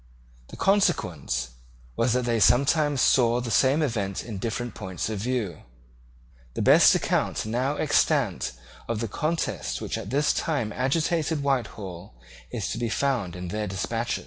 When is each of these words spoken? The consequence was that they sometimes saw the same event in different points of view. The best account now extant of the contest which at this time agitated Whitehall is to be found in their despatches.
The 0.47 0.57
consequence 0.57 1.51
was 1.95 2.13
that 2.13 2.25
they 2.25 2.39
sometimes 2.39 3.01
saw 3.01 3.39
the 3.39 3.51
same 3.51 3.83
event 3.83 4.23
in 4.25 4.39
different 4.39 4.73
points 4.73 5.09
of 5.11 5.19
view. 5.19 5.59
The 6.55 6.61
best 6.63 6.95
account 6.95 7.45
now 7.45 7.75
extant 7.75 8.53
of 8.89 8.99
the 8.99 9.07
contest 9.07 9.79
which 9.79 9.99
at 9.99 10.09
this 10.09 10.33
time 10.33 10.73
agitated 10.73 11.43
Whitehall 11.43 12.15
is 12.49 12.67
to 12.69 12.79
be 12.79 12.89
found 12.89 13.35
in 13.35 13.49
their 13.49 13.67
despatches. 13.67 14.19